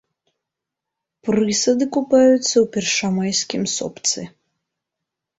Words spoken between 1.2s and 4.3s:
Прысады купаюцца ў першамайскім сопцы.